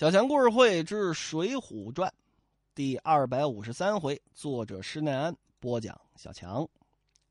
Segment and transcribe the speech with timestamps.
[0.00, 2.08] 小强故事会之《水浒传》
[2.74, 6.00] 第二百五十三回，作者施耐庵播讲。
[6.16, 6.66] 小强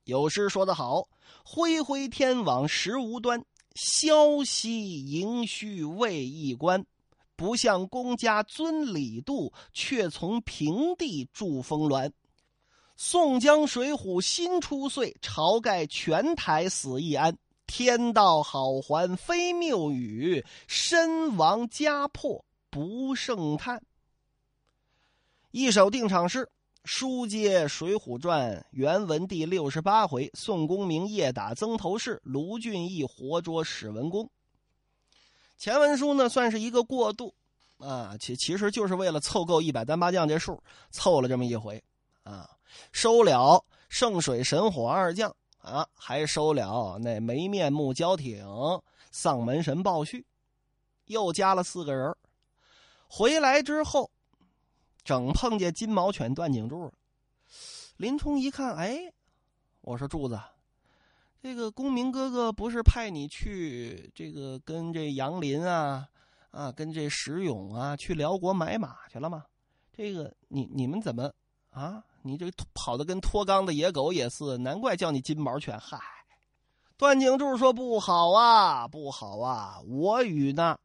[0.04, 1.10] 有诗说得好
[1.44, 3.44] ：“恢恢天网实无端，
[3.74, 6.86] 消息盈虚未易关。
[7.36, 12.14] 不向公家尊礼度，却从平地筑峰峦。
[12.96, 17.36] 宋江水浒新出岁，晁盖全台死易安。
[17.66, 23.82] 天道好还非谬语，身亡家破。”不胜叹。
[25.52, 26.50] 一首定场诗，
[26.84, 34.30] 书接《水浒传》原文第六十八回：宋公明夜打曾头市，卢俊义活捉史文恭。
[35.58, 37.34] 前文书呢，算是一个过渡
[37.80, 41.84] 啊，其其实就是为了凑够一百单八将这数，凑了这么一回
[42.24, 42.50] 啊，
[42.92, 48.46] 收了圣水神火二将啊，还收了那没面目交挺
[49.12, 50.26] 丧门神鲍旭，
[51.06, 52.16] 又加了四个人
[53.10, 54.10] 回来之后，
[55.04, 56.94] 整碰见金毛犬段景柱。
[57.98, 59.12] 林冲一看，哎，
[59.82, 60.40] 我说柱子，
[61.42, 66.08] 这个公明哥哥不是派你去这个跟这杨林啊
[66.52, 69.44] 啊，跟这石勇啊去辽国买马去了吗？
[69.92, 71.34] 这个你你们怎么
[71.72, 72.04] 啊？
[72.22, 75.78] 你这跑的跟脱缰的野狗也似，难怪叫你金毛犬。
[75.80, 76.00] 嗨，
[76.96, 80.78] 段景柱说不好啊，不好啊，我与那。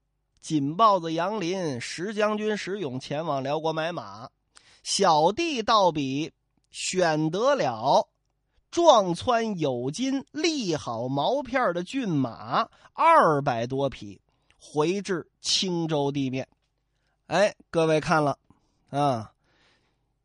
[0.44, 4.28] 锦豹子杨林、石将军石勇前往辽国买马，
[4.82, 6.34] 小弟倒比
[6.70, 8.06] 选得了
[8.70, 14.20] 撞穿有金、立好毛片的骏马二百多匹，
[14.60, 16.46] 回至青州地面。
[17.28, 18.38] 哎，各位看了
[18.90, 19.32] 啊，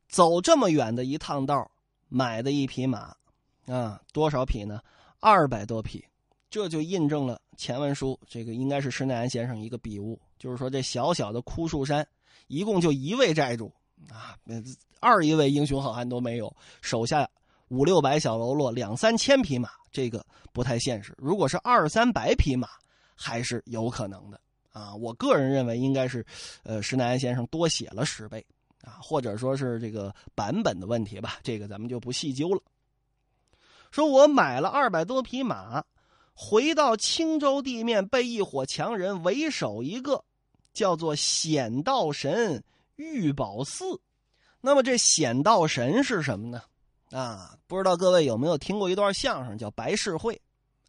[0.10, 1.72] 走这么远的一趟道，
[2.10, 3.16] 买的一匹马
[3.68, 4.82] 啊，多少匹呢？
[5.22, 6.09] 二百多匹。
[6.50, 12.08] 这就印证了前文书，这个应该是施耐庵先生一个笔误，就是说这小小的枯树山，
[12.48, 13.72] 一共就一位寨主
[14.10, 14.36] 啊，
[15.00, 17.30] 二一位英雄好汉都没有，手下
[17.68, 21.14] 五六百小喽啰，两三千匹马，这个不太现实。
[21.20, 22.68] 如果是二三百匹马，
[23.14, 24.42] 还是有可能的
[24.72, 24.96] 啊。
[24.96, 26.26] 我个人认为应该是，
[26.64, 28.44] 呃，施耐庵先生多写了十倍
[28.82, 32.62] 啊，或者说是这个版本的问题吧，这个咱们就不细究了。
[33.92, 35.86] 说我买了二百多匹马。
[36.42, 40.24] 回到青州地面，被一伙强人为首，一个
[40.74, 42.64] 叫做显道神
[42.96, 43.84] 玉宝寺。
[44.62, 46.62] 那么这显道神是什么呢？
[47.12, 50.42] 啊，不知道各位有没有听过一段相声，叫《白事会》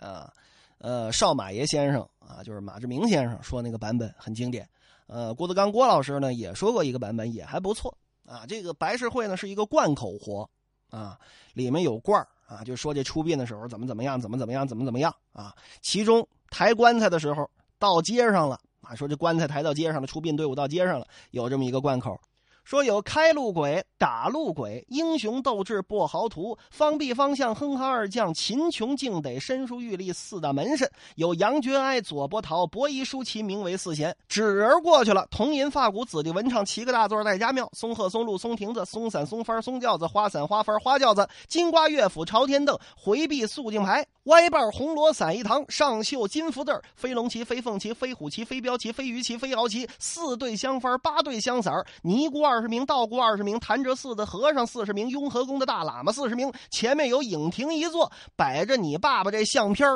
[0.07, 0.33] 啊？
[0.79, 4.69] 呃，少马爷先生啊，就是马志明先生说那个版本很经典。
[5.09, 7.93] 呃，郭德纲郭老师呢也说过一个版本，也还不错
[8.25, 8.47] 啊。
[8.47, 10.49] 这个白事会呢是一个贯口活
[10.91, 11.19] 啊，
[11.55, 12.27] 里面有罐儿。
[12.47, 15.55] 啊，就说这出殡的时候怎么怎么样，怎么怎么样，怎么怎么样啊？
[15.81, 22.21] 其中抬棺材的时候到街上了啊，说这棺材抬到街上了，出殡队伍到街上了，有这么一个罐口。
[22.65, 34.17] 说有开路鬼、打路鬼、英雄斗智跛豪图、方必方向哼哈二将、秦琼敬得、申叔玉立四大门神；有杨觉哀、左伯桃、伯夷叔齐，名为四贤。
[34.29, 52.61] 纸人过去了，铜银发鼓、子弟文唱，七个大座带家庙，松鹤、松鹿、松亭子、松伞、松幡、松轿子、花伞、花幡、花轿子、金瓜乐府、朝天凳、回避肃静牌、歪瓣红罗伞一堂，上绣金福字飞龙旗、飞凤旗、飞虎旗、飞镖旗、飞鱼旗、飞鳌旗，四对香幡，八对香伞尼姑二。
[52.61, 56.53] 十名道姑，二十名潭柘寺的和尚，四十名雍和宫的大喇嘛，四十名。
[56.71, 59.89] 前面有影亭一座，摆着你爸爸这相片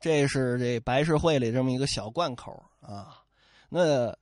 [0.00, 3.22] 这是这白事会里这么一个小贯口啊。
[3.68, 4.12] 那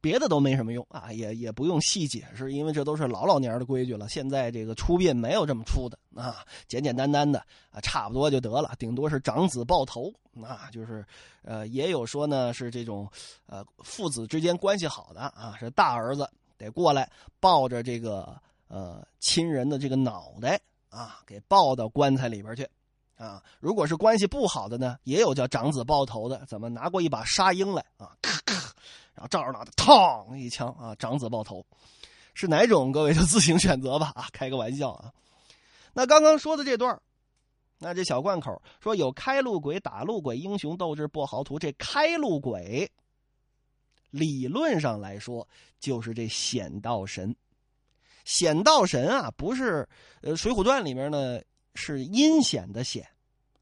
[0.00, 4.08] 别的都没什么用啊，也也不用细解释，因为这都是老老年的规矩了。
[4.08, 7.38] 现在这个出殡没有这么出的啊，简简单单的
[7.70, 8.72] 啊，差不多就得了。
[8.78, 10.10] 顶多是长子抱头
[10.42, 11.04] 啊，就是
[11.42, 13.06] 呃，也有说呢是这种
[13.46, 16.26] 呃父子之间关系好的啊，是大儿子。
[16.62, 22.68] 得过来抱着这个呃亲人的这个脑袋啊，给抱到棺材里边去
[23.16, 23.42] 啊。
[23.58, 28.54] 如果是关系不好的呢，也有叫长子抱头的，怎么拿过一把沙鹰来啊，咔咔，
[29.14, 31.66] 然后照着脑袋，嘡一枪啊，长子抱头，
[32.34, 32.92] 是哪种？
[32.92, 35.12] 各位就自行选择吧啊，开个玩笑啊。
[35.92, 37.00] 那刚刚说的这段
[37.78, 42.88] 那这小贯口说有开路鬼、打路鬼、英雄斗志不豪图，这开路鬼。
[44.12, 45.46] 理论上来说，
[45.80, 47.34] 就是这显道神。
[48.24, 49.88] 显道神啊，不是
[50.20, 51.40] 呃《水浒传》里面呢
[51.74, 53.04] 是阴险的险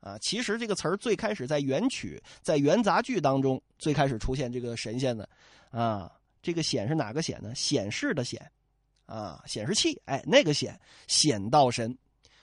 [0.00, 0.18] 啊。
[0.18, 5.26] 其实这个词儿最开始在元曲、在元杂剧当中最开始出现这个神仙的
[5.70, 6.12] 啊。
[6.42, 7.54] 这个显是哪个显呢？
[7.54, 8.50] 显示的显
[9.06, 9.98] 啊，显示器。
[10.04, 11.96] 哎，那个显显道神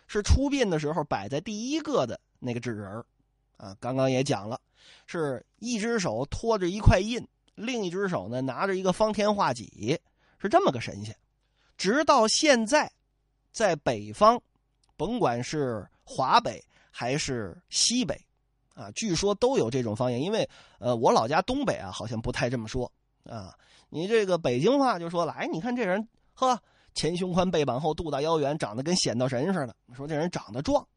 [0.07, 3.03] 是出殡的时候摆在第一个的那个纸人
[3.57, 3.75] 啊。
[3.80, 4.60] 刚刚也讲了，
[5.06, 7.27] 是一只手托着一块印。
[7.57, 10.00] 另一只手呢拿着一个方天画戟，
[10.38, 11.13] 是这么个神仙。
[11.75, 12.89] 直到现在，
[13.51, 14.39] 在北方，
[14.95, 18.15] 甭管是华北还是西北，
[18.75, 20.21] 啊，据说都有这种方言。
[20.21, 22.92] 因为呃，我老家东北啊，好像不太这么说
[23.24, 23.57] 啊。
[23.89, 26.62] 你这个北京话就说了，哎，你看这人，呵，
[26.94, 29.75] 前胸宽背膀厚，肚大腰圆，长得跟显道神似的。
[29.95, 30.88] 说这人长得壮。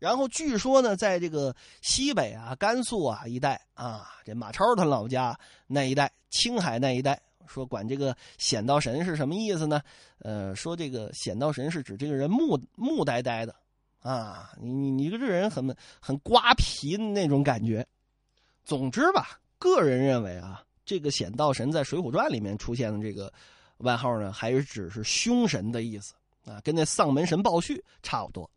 [0.00, 9.80] 然后据说呢，在这个西北啊、甘肃啊一带啊，这马超他老家那一带、青海那一带，说管这个显道神是什么意思呢？
[10.20, 13.54] 呃，说这个显道神是指这个人木木呆呆的
[14.00, 17.86] 啊，你你你这人很很瓜皮的那种感觉。
[18.64, 23.30] 总之吧，个人认为啊，这个显道神在《水浒传》里面出现的这个
[23.78, 26.14] 外号呢，还是只是凶神的意思
[26.46, 28.50] 啊，跟那丧门神鲍旭差不多。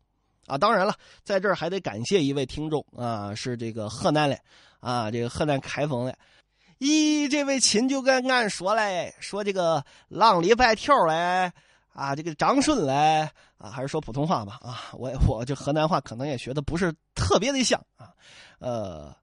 [0.46, 4.38] 啊，当然了，在这儿还得感谢一位听众啊，是这个河南的，
[4.80, 6.18] 啊，这个河南开封的，
[6.78, 11.50] 咦，这位秦就跟俺说嘞，说这个浪里白条嘞，
[11.92, 18.12] 啊，这个张顺嘞，啊，还是说普通话吧，啊，我我这河南话可能也学的不是特别的像啊，
[18.58, 19.16] 呃，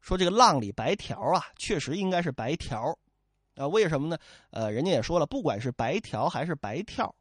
[0.00, 2.98] 说这个浪里白条啊，确实应该是白条，
[3.54, 4.18] 啊，为什么呢？
[4.50, 7.14] 呃，人家也说了，不管是白条还是白跳，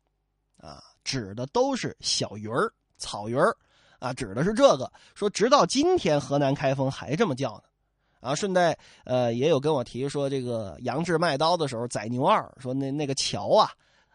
[0.57, 2.73] 啊，指的都是小鱼儿。
[2.99, 3.55] 草鱼儿，
[3.97, 4.91] 啊，指的是这个。
[5.15, 7.63] 说直到今天，河南开封还这么叫呢。
[8.21, 13.71] 啊，顺带呃，也有跟我提说，这个杨志卖刀的时候宰牛二，说那那个桥啊，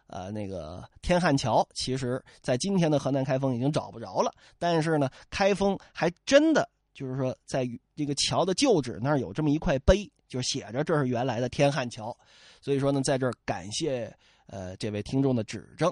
[0.08, 4.31] 呃，那个天汉桥，其实在今天的河南开封已经找不着了。
[4.58, 7.66] 但是呢，开封还真的就是说，在
[7.96, 12.14] 这个桥的旧址那儿有这么一块碑，就写着这是原来的天汉桥。
[12.60, 14.14] 所以说呢，在这儿感谢
[14.48, 15.90] 呃这位听众的指正。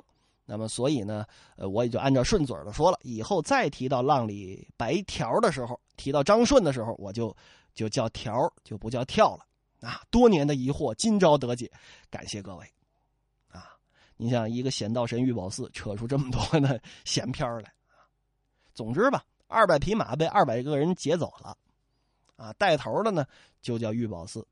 [0.55, 1.25] 那么，所以呢，
[1.57, 2.99] 呃，我也就按照顺嘴的说了。
[3.05, 7.35] 以后再提到浪里白条的时候，提到张顺的时候，我就
[7.73, 9.47] 就叫条，就不叫跳了。
[9.81, 11.73] 啊，多年的疑惑今朝得解，
[12.11, 12.67] 感谢各位。
[13.49, 13.73] 啊，
[14.19, 18.05] 你想一个显道神玉宝寺扯出这么多的闲篇来啊
[18.75, 21.57] 总之吧，二百匹马被二百个人劫走了，
[22.37, 23.25] 啊，带头的呢
[23.63, 24.47] 就叫玉宝寺。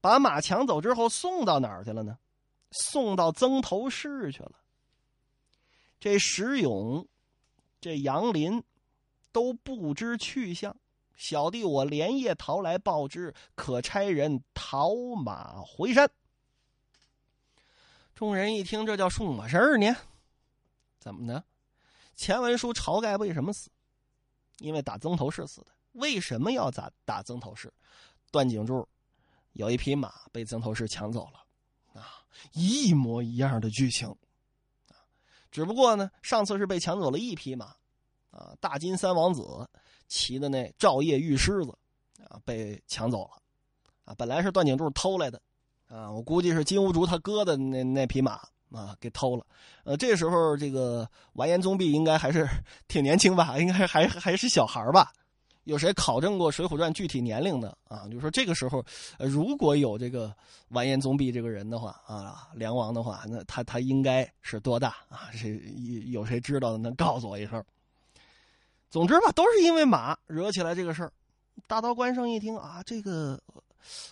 [0.00, 2.18] 把马抢走之后送到哪儿去了呢？
[2.72, 4.52] 送到曾头市去了。
[6.02, 7.06] 这石勇，
[7.80, 8.60] 这杨林，
[9.30, 10.76] 都不知去向。
[11.14, 16.10] 小弟我连夜逃来报知，可差人讨马回山。
[18.16, 19.94] 众人一听，这叫什么事儿呢？
[20.98, 21.44] 怎么呢？
[22.16, 23.70] 前文书晁盖为什么死？
[24.58, 25.68] 因为打曾头市死的。
[25.92, 27.72] 为什么要打打曾头市？
[28.32, 28.88] 段景柱
[29.52, 34.12] 有一匹马被曾头市抢走了，啊，一模一样的剧情。
[35.52, 37.66] 只不过呢，上次是被抢走了一匹马，
[38.30, 39.68] 啊，大金三王子
[40.08, 41.72] 骑的那照夜玉狮子，
[42.28, 43.32] 啊，被抢走了，
[44.06, 45.40] 啊，本来是段景柱偷来的，
[45.88, 48.40] 啊，我估计是金兀术他哥的那那匹马，
[48.72, 49.46] 啊，给偷了，
[49.84, 52.48] 呃，这时候这个完颜宗弼应该还是
[52.88, 55.12] 挺年轻吧，应该还还是小孩吧。
[55.64, 58.06] 有谁考证过《水浒传》具体年龄的啊？
[58.08, 58.84] 就是说这个时候，
[59.18, 60.34] 如果有这个
[60.70, 65.30] 完颜宗弼这个人的话啊，梁王的话，那他他应该是多大啊？
[65.32, 65.60] 谁
[66.06, 67.64] 有谁知道的，能告诉我一声。
[68.90, 71.12] 总之吧，都是因为马惹起来这个事儿。
[71.68, 73.40] 大刀关胜一听啊，这个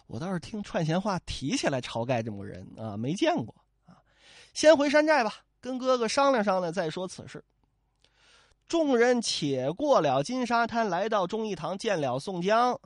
[0.06, 3.52] 我倒是听串闲话提起来，晁盖这么个人啊，没见过
[3.86, 3.98] 啊。
[4.54, 7.42] 先回山寨吧，跟哥哥商量商量，再说此事。
[8.70, 12.78] 众人且过了金沙滩，来到忠义堂，见了宋江，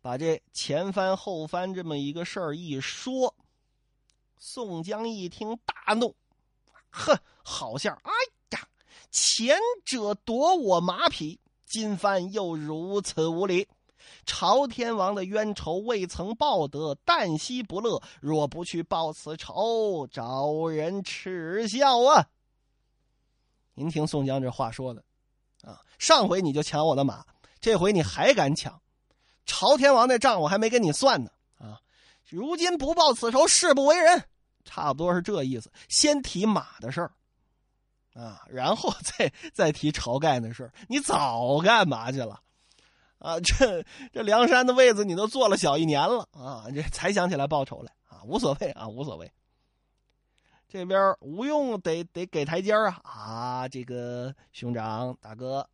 [0.00, 3.32] 把这前番后番这么一个事儿一说。
[4.36, 6.12] 宋江一听大怒，
[6.90, 8.10] 哼，好像哎
[8.50, 8.66] 呀，
[9.12, 13.68] 前者夺我马匹，今番又如此无礼，
[14.26, 18.02] 朝天王的冤仇未曾报得，旦夕不乐。
[18.20, 22.26] 若不去报此仇，招人耻笑啊！
[23.74, 25.04] 您听宋江这话说的。
[25.62, 25.80] 啊！
[25.98, 27.24] 上回你就抢我的马，
[27.60, 28.80] 这回你还敢抢？
[29.46, 31.30] 朝天王那账我还没跟你算呢！
[31.58, 31.80] 啊，
[32.28, 34.24] 如今不报此仇，誓不为人。
[34.64, 35.72] 差不多是这意思。
[35.88, 37.10] 先提马的事儿，
[38.14, 40.72] 啊，然后再再提晁盖的事儿。
[40.88, 42.40] 你早干嘛去了？
[43.18, 48.22] 啊，这这梁山的位子你都坐了小一年了啊，这才想起来报仇来啊？
[48.24, 49.32] 无所谓啊，无所谓。
[50.68, 53.68] 这边吴用得得给台阶啊啊！
[53.68, 55.66] 这个兄长大哥，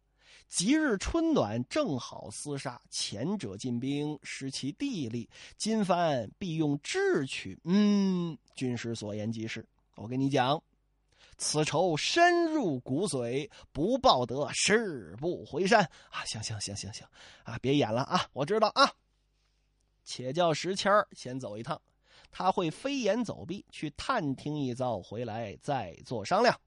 [0.49, 2.81] 即日春暖，正好厮杀。
[2.89, 7.59] 前者进兵，失其地利，今番必用智取。
[7.65, 9.67] 嗯，军师所言极是。
[9.97, 10.63] 我跟你讲，
[11.39, 15.83] 此仇深入骨髓，不报得，誓不回山。
[16.11, 17.05] 啊，行行行行行，
[17.43, 18.29] 啊，别演了啊！
[18.33, 18.89] 我知道啊。
[20.05, 21.81] 且叫石谦儿先走一趟，
[22.31, 26.59] 他会飞檐走壁去探听一遭，回来再做商量。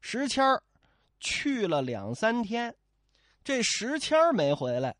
[0.00, 0.62] 石谦儿
[1.20, 2.74] 去了两三天，
[3.42, 4.94] 这石谦儿没回来。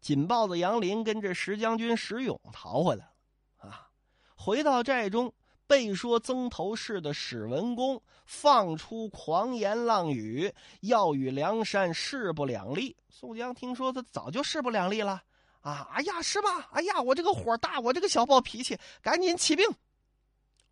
[0.00, 3.90] 锦豹子杨林跟着石将军石勇逃回来了，啊，
[4.36, 5.34] 回到寨中，
[5.66, 10.50] 被说曾头市的史文恭放出狂言浪语，
[10.80, 12.96] 要与梁山势不两立。
[13.10, 15.22] 宋江听说他早就势不两立了，
[15.60, 16.68] 啊，哎呀，是吧？
[16.72, 19.66] 哎呀，我这个火大，我这个小暴脾气，赶紧起兵。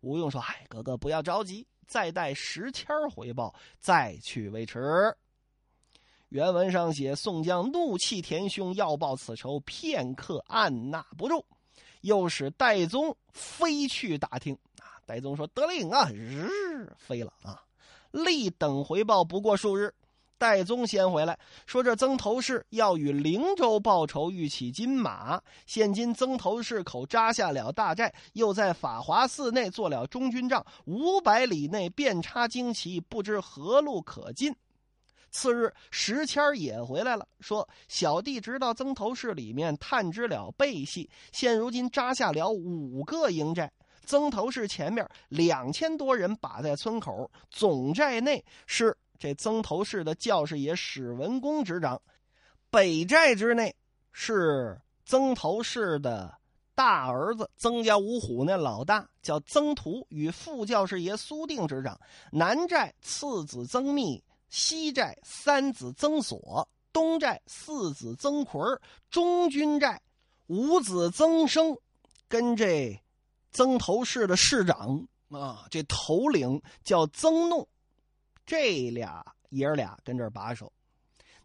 [0.01, 5.15] 吴用说：“哎，哥哥不要着急，再待石谦回报，再去为迟。”
[6.29, 11.45] 原文上写：“宋江怒气填胸，要报此仇，片刻按捺不住，
[12.01, 14.53] 又使戴宗飞去打听。
[14.79, 17.63] 啊，戴宗说：‘得令啊！’日飞了啊！
[18.11, 19.93] 立等回报不过数日，
[20.37, 25.41] 戴宗先回来，说这曾头市要与灵州报仇，欲起金马。
[25.65, 34.55] 现今曾头市口扎下了大寨，又在法华寺内做了中军帐，五百里内遍插旌旗，不知何路可进。”
[35.29, 43.71] 次日，石谦也回来了，说：“小弟直到曾头市里面探知了背细，现如今扎下了五个营寨。
[44.05, 52.01] 曾头市前面两千多人把在村口，总寨内是这曾头市的教士爷史文恭执掌，
[52.69, 53.75] 北寨之内
[54.11, 56.37] 是曾头市的
[56.75, 61.99] 大儿子曾家五虎那老大叫曾图与副教士爷苏定执掌，
[62.31, 68.61] 南寨次子曾密。”西寨三子曾锁，东寨四子曾奎
[69.09, 70.01] 中军寨
[70.45, 71.77] 五子曾生，
[72.29, 72.97] 跟这
[73.51, 77.67] 曾头市的市长啊，这头领叫曾弄，
[78.47, 80.71] 这俩爷俩跟这儿把守。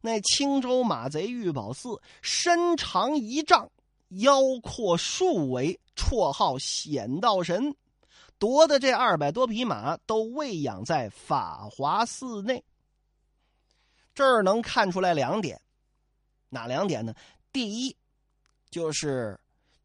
[0.01, 3.71] 那青州马贼玉宝寺身长一丈，
[4.09, 7.75] 腰阔数围，绰号显道神，
[8.39, 12.65] 夺的这二百多匹马都喂养在法华寺内。
[14.15, 15.61] 这儿能看出来两点，
[16.49, 17.15] 哪两点呢？
[17.53, 17.97] 第一，
[18.71, 19.39] 就是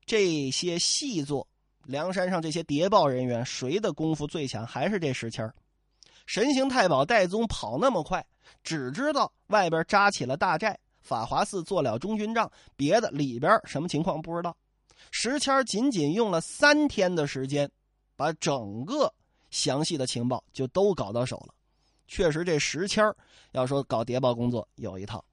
[0.05, 1.47] 这些细作
[1.83, 4.65] 梁山上这些谍报人员，谁的功夫最强？
[4.65, 5.53] 还是这石谦
[6.27, 8.23] 神行太保戴宗跑那么快，
[8.61, 14.55] 只知道外边扎起了大寨，法华寺做了中军帐，别的里边什么情况不知道。
[15.09, 17.71] 石谦仅仅用了三天的时间，
[18.17, 19.11] 把整个
[19.49, 21.53] 详细的情报就都搞到手了。
[22.07, 23.05] 确实，这石谦
[23.51, 25.23] 要说搞谍报工作有一套，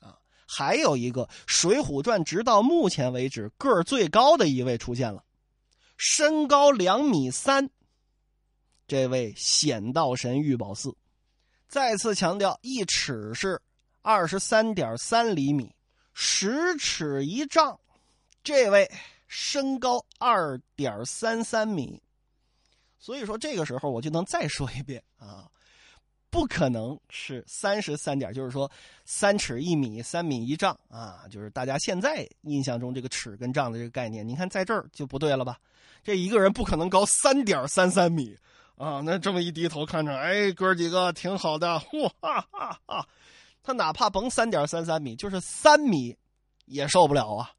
[0.00, 0.16] 啊，
[0.46, 5.22] 还有一个《水浒传》，直到目前为止个儿最高的一位出现了，
[5.98, 7.68] 身高两米三，
[8.86, 10.94] 这位显道神玉宝寺，
[11.68, 13.60] 再次强调，一尺是
[14.02, 15.74] 二十三点三厘米，
[16.12, 17.78] 十尺一丈，
[18.42, 18.90] 这位
[19.26, 22.02] 身高二点三三米，
[22.98, 25.48] 所以说这个时候我就能再说一遍啊。
[26.30, 28.68] 不可能是三十三点，就是说
[29.04, 31.22] 三尺一米，三米一丈啊！
[31.30, 35.60] 就是大家现在印象中这个尺跟丈的这个概念，你看在这儿就不对了吧？
[36.02, 38.36] 这一个人不可能高三点三三米
[38.76, 39.00] 啊！
[39.04, 43.08] 那这么一低头看着，哎，哥几个挺好的，哇哈哈哈！
[43.62, 46.16] 他哪怕甭三点三三米，就是三米
[46.66, 47.50] 也受不了啊，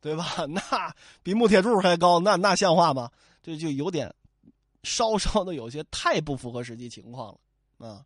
[0.00, 0.24] 对吧？
[0.48, 3.10] 那比木铁柱还高，那那像话吗？
[3.42, 4.14] 这就有点
[4.82, 7.36] 稍稍的有些太不符合实际情况
[7.78, 8.04] 了啊！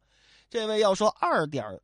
[0.48, 1.80] 这位要说二点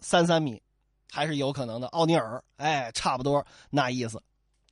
[0.00, 0.62] 三三米，
[1.10, 1.86] 还是有可能的。
[1.88, 4.22] 奥尼尔，哎，差不多那意思。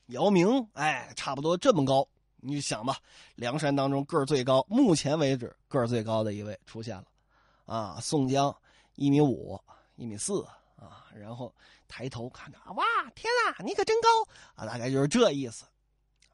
[0.07, 2.09] 姚明，哎，差不多这么高。
[2.43, 2.97] 你想吧，
[3.35, 7.05] 梁山当中个儿最高，目前为止个儿最高的一位出现了，
[7.67, 8.55] 啊，宋江
[8.95, 9.61] 一米五，
[9.97, 10.43] 一米四
[10.77, 11.55] 啊，然后
[11.87, 14.09] 抬头看着，哇，天啊，你可真高
[14.55, 15.65] 啊，大概就是这意思。《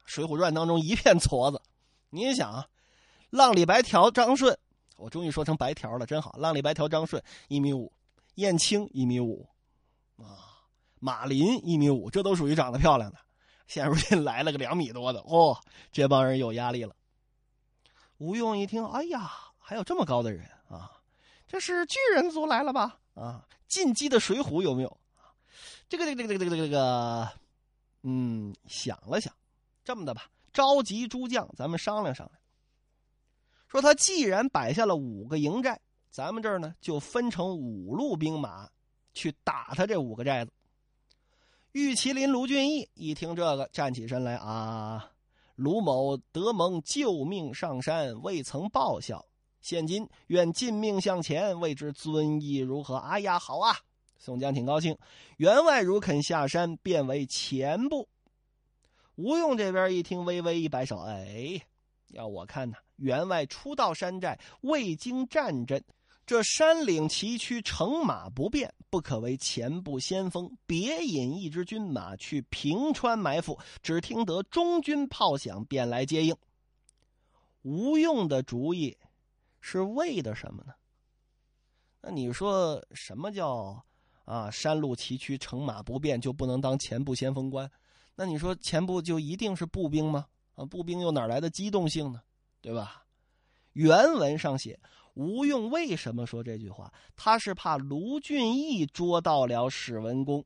[0.05, 1.61] 水浒传》当中一片矬子，
[2.09, 2.67] 你想啊，
[3.29, 4.57] 浪里白条张顺。
[4.95, 6.31] 我终于说成白条了，真好。
[6.37, 7.91] 浪里白条张顺一米五，
[8.35, 9.47] 燕青一米五，
[10.17, 10.63] 啊，
[10.99, 13.19] 马林一米五，这都属于长得漂亮的。
[13.67, 15.57] 现如今来了个两米多的，哦，
[15.91, 16.95] 这帮人有压力了。
[18.17, 20.91] 吴用一听，哎呀，还有这么高的人啊！
[21.47, 22.97] 这是巨人族来了吧？
[23.13, 24.97] 啊，进击的水浒有没有？
[25.89, 27.29] 这个这个这个这个这个这个，
[28.03, 29.33] 嗯，想了想，
[29.83, 32.39] 这么的吧，召集诸将，咱们商量商量。
[33.67, 38.69] 说他既然摆下了五个营寨，咱们这儿呢就分成五路兵马
[39.13, 40.51] 去打他这五个寨子。
[41.77, 45.11] 玉麒麟卢俊义一听这个，站起身来啊！
[45.55, 49.23] 卢某得蒙救命上山，未曾报效，
[49.61, 52.95] 现今愿尽命向前，未知尊意如何？
[52.95, 53.77] 哎呀，好啊！
[54.17, 54.97] 宋江挺高兴，
[55.37, 58.09] 员外如肯下山，便为前部
[59.13, 61.61] 吴用这边一听，微微一摆手：“哎，
[62.07, 65.83] 要我看呢，员外初到山寨，未经战阵，
[66.27, 70.51] 这山岭崎岖，乘马不便，不可为前部先锋。
[70.65, 76.35] 别引一支军马去平川埋伏，只听得中军炮响，便来接应。”
[77.63, 78.97] 吴用的主意
[79.61, 80.73] 是为的什么呢？
[82.01, 83.81] 那你说什么叫
[84.25, 84.51] 啊？
[84.51, 87.71] 山路崎岖，乘马不便，就不能当前部先锋官？
[88.15, 90.25] 那你说前部就一定是步兵吗？
[90.55, 92.21] 啊，步兵又哪来的机动性呢？
[92.59, 93.05] 对吧？
[93.71, 94.77] 原文上写，
[95.17, 96.93] 吴用为什么说这句话？
[97.15, 100.45] 他是怕卢俊义捉到了史文恭，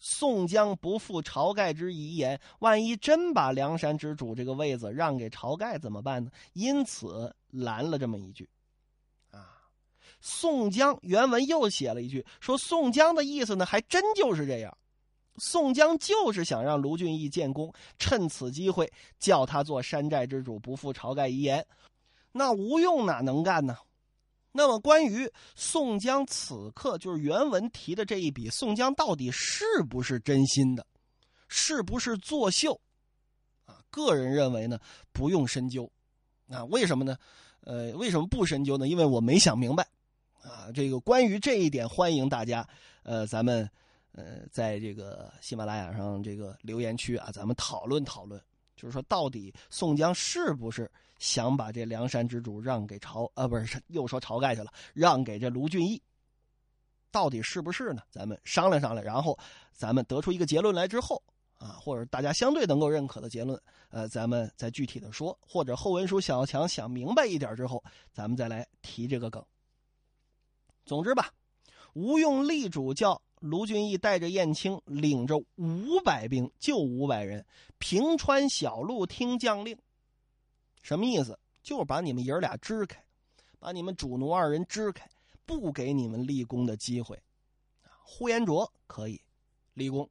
[0.00, 6.28] 宋江不负晁盖之遗言，万一真把梁山之主这个位子让给晁盖怎么办呢？
[6.54, 8.48] 因此拦了这么一句。
[9.30, 9.46] 啊，
[10.20, 14.76] 宋江原文又写了一句，说宋江的意思呢，还真就是这样。
[15.36, 21.64] 宋江就是想让卢俊义建功，趁此机会叫他做山寨之主，不负晁盖遗言。
[22.38, 23.76] 那吴用哪能干呢？
[24.52, 30.86] 那么关于宋江此刻就是原文提的这一笔，宋江到底是不是真心的，
[31.48, 32.80] 是不是作秀？
[33.66, 34.78] 啊，个人认为呢，
[35.12, 35.90] 不用深究。
[36.48, 37.18] 啊，为什么呢？
[37.60, 38.88] 呃，为什么不深究呢？
[38.88, 39.86] 因为我没想明白。
[40.40, 42.66] 啊，这个关于这一点，欢迎大家，
[43.02, 43.68] 呃，咱们。
[44.12, 48.42] 呃，在这个喜马拉雅上这个留言区啊，咱们讨论讨论，
[48.78, 53.46] 就是说到底宋江是不是想把这梁山之主让给晁啊？
[53.48, 56.00] 不是又说晁盖去了，让给这卢俊义，
[57.10, 58.02] 到底是不是呢？
[58.10, 59.36] 咱们商量商量，然后
[59.72, 61.20] 咱们得出一个结论来之后
[61.58, 67.82] 啊，或者大家相对能够认可的结论，呃，咱们再具体的说，或者后文书小强想明白一点之后，
[68.12, 69.44] 咱们再来提这个梗。
[70.84, 71.32] 总之吧，
[71.94, 73.20] 吴用立主教。
[73.40, 77.44] 卢俊义带着燕青，领着五百兵，就五百人，
[77.78, 79.78] 平川小路听将令。
[80.82, 81.38] 什么意思？
[81.62, 83.04] 就是把你们爷俩支开，
[83.58, 85.08] 把你们主奴二人支开，
[85.44, 87.20] 不给你们立功的机会。
[88.02, 89.20] 呼延灼可以
[89.74, 90.08] 立功，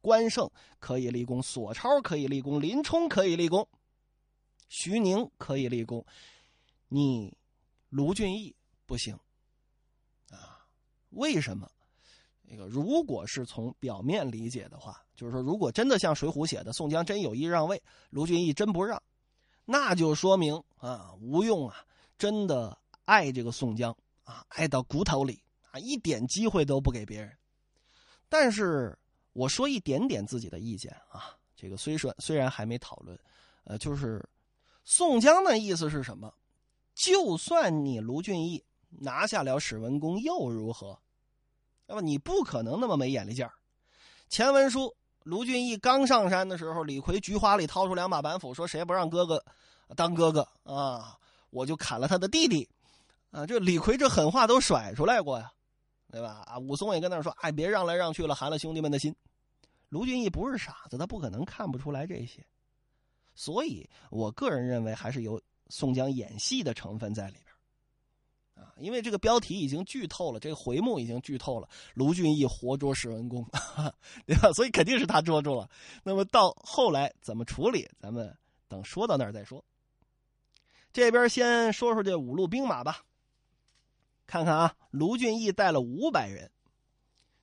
[0.00, 3.66] 关胜可以立功，索超可以立功，林冲可以立功，
[4.68, 6.06] 徐宁可以立功，
[6.88, 7.36] 你
[7.88, 8.54] 卢俊义
[8.86, 9.18] 不行
[10.30, 10.64] 啊？
[11.10, 11.68] 为什么？
[12.52, 19.00] 那个，如果是从表面理解的话，就是说，如果真的像《水浒》写的，宋江真有意让位，卢俊义真不让，
[19.64, 21.76] 那就说明啊，吴用啊，
[22.18, 27.32] 真的爱这个宋江啊，爱到骨头里啊，一点机会都不给别人。
[28.28, 28.98] 但是
[29.32, 33.16] 我说一点点自己的意见啊，这个虽说虽然还没讨论，
[33.62, 34.28] 呃，就是
[34.82, 36.34] 宋江的意思是什么？
[36.96, 40.98] 就算你卢俊义拿下了史文恭，又如何？
[41.90, 43.52] 那么你不可能那么没眼力劲儿。
[44.28, 49.44] 前文书，卢俊义刚上山的时候，李逵菊花里掏出两把板斧，说：“谁不让哥哥
[49.96, 51.18] 当哥哥啊？
[51.50, 52.68] 我就砍了他的弟弟。”
[53.32, 55.50] 啊，这李逵这狠话都甩出来过呀，
[56.12, 56.44] 对吧？
[56.46, 59.12] 啊，武松也跟那说：“哎，别让来让去了，寒了兄弟们的心。”
[59.90, 62.46] 卢俊义不是傻子，他不可能看不出来这些。
[63.34, 67.49] 所以我个人认为，还是有宋江演戏的成分在里边。
[68.80, 73.46] 因为这个标题已经剧透了，这个回目已经剧透了，卢俊义活捉史文恭，
[74.26, 74.50] 对吧？
[74.52, 75.68] 所以肯定是他捉住了。
[76.02, 78.36] 那么到后来怎么处理，咱们
[78.68, 79.64] 等说到那儿再说。
[80.92, 83.04] 这边先说说这五路兵马吧。
[84.26, 86.50] 看看啊，卢俊义带了五百人，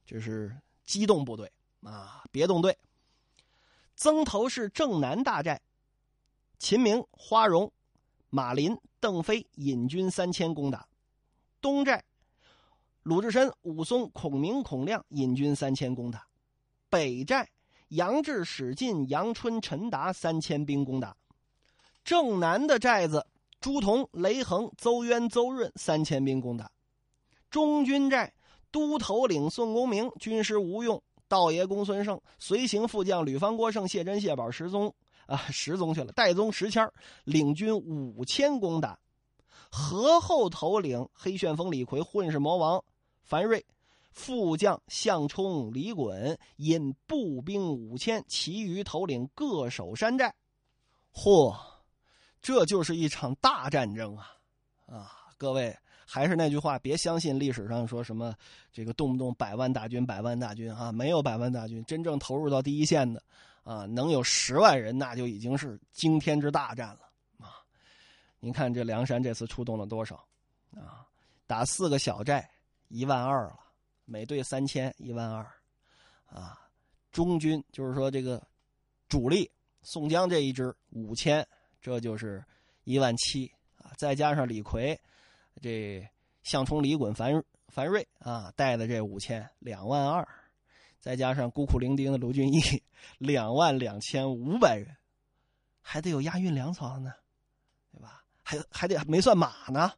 [0.05, 2.77] 这是机动部队啊，别动队。
[3.95, 5.59] 曾头市正南大寨，
[6.59, 7.71] 秦明、花荣、
[8.29, 10.87] 马林、邓飞引军三千攻打。
[11.59, 12.03] 东寨，
[13.03, 16.19] 鲁智深、武松、孔明、孔亮引军三千攻打；
[16.89, 17.49] 北寨，
[17.89, 21.15] 杨志、史进、杨春、陈达三千兵攻打；
[22.03, 23.25] 正南的寨子，
[23.59, 26.67] 朱仝、雷横、邹渊、邹润三千兵攻打；
[27.49, 28.33] 中军寨，
[28.71, 34.93] 都头领宋公明、军师吴用、道爷公孙胜、随行副将吕方、郭盛、谢珍、谢宝、石宗
[35.25, 36.87] 啊，石宗去了，戴宗、石谦
[37.23, 38.99] 领军五千攻打。
[39.69, 42.83] 河后头领黑旋风李逵，混世魔王
[43.23, 43.65] 樊瑞，
[44.11, 50.33] 副将项冲、李衮引步兵五千，其余头领各守山寨。
[51.13, 51.55] 嚯，
[52.41, 54.27] 这就是一场大战争啊！
[54.85, 55.75] 啊，各位，
[56.05, 58.33] 还是那句话，别相信历史上说什么
[58.71, 63.21] 这个动不动百万大军、百万大军啊，没有百万大军，真正投入到第一线的
[63.63, 67.06] 啊，能有十万人，那就已经是惊天之大战了。
[68.39, 70.15] 您看这梁山这次出动了多少？
[70.75, 71.07] 啊，
[71.47, 72.49] 打四个小寨
[72.89, 73.59] 一万二了，
[74.05, 75.43] 每队三千一万二，
[76.27, 76.59] 啊，
[77.11, 78.45] 中军就是说这个
[79.07, 79.49] 主力
[79.81, 81.47] 宋江这一支五千，
[81.81, 82.43] 这就是
[82.83, 83.91] 一万七啊！
[83.97, 84.99] 再加上李逵，
[85.61, 86.07] 这
[86.43, 90.27] 项冲、李衮、樊樊瑞啊带的这五千，两万二，
[90.99, 92.61] 再加上孤苦伶仃的卢俊义，
[93.17, 94.95] 两万两千五百人，
[95.81, 97.13] 还得有押运粮草的呢，
[98.47, 99.91] 还还得没算马呢，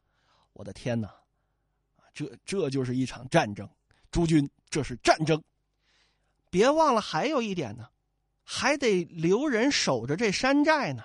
[0.54, 1.08] 我的天哪！
[2.12, 3.68] 这这就是一场战争，
[4.10, 5.40] 诸君，这是战争。
[6.50, 7.88] 别忘了还有一点呢，
[8.42, 11.04] 还得留人守着这山寨呢。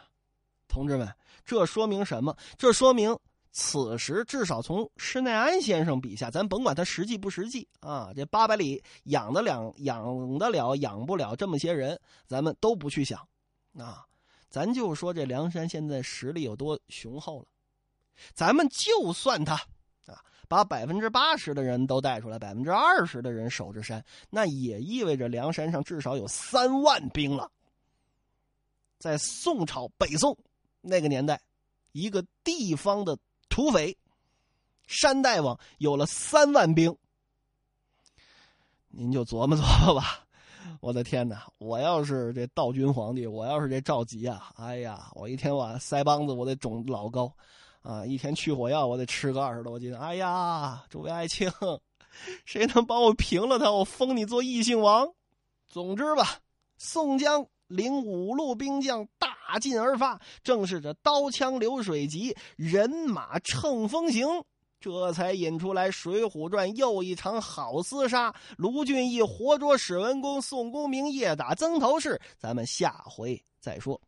[0.67, 1.07] 同志们，
[1.45, 2.35] 这说明什么？
[2.57, 3.15] 这说明
[3.51, 13.19] 此时至少从施耐庵先生笔下，咱甭管他实际不实际啊，这八百里养得了、养得了、养不了这么些人，咱们都不去想。
[13.77, 14.03] 啊，
[14.55, 17.47] 咱就说这梁山现在实力有多雄厚了，
[18.33, 19.55] 咱们就算他
[20.05, 20.23] 啊。
[20.47, 27.51] 把百分之八十的人都带出来，百分之二十的人守着山，那也意味着梁山上至少有三万兵了。
[28.97, 30.37] 在宋朝北宋
[30.79, 31.41] 那个年代，
[31.91, 33.17] 一个地方的
[33.49, 33.97] 土匪
[34.87, 36.97] 山大王有了三万兵，
[38.87, 40.24] 您就琢磨琢磨吧。
[40.81, 41.43] 我的天哪！
[41.57, 47.31] 我要是这道君皇帝，我要是这赵佶啊，哎呀，我一天晚腮帮子我得肿老高。
[47.81, 49.95] 啊，一天去火药我得吃个二十多斤。
[49.95, 51.51] 哎呀，诸位爱卿，
[52.45, 53.71] 谁能帮我平了他？
[53.71, 55.07] 我封你做异姓王。
[55.69, 56.39] 总之吧，
[56.77, 64.27] 宋江领五路兵将大进而发，正是这刀枪流水急，人马乘风行，
[64.85, 68.31] 这才引出来《水浒传》又一场好厮杀。
[68.55, 72.21] 卢俊义活捉史文恭，宋公明夜打曾头市。
[72.37, 73.99] 咱们下回再说。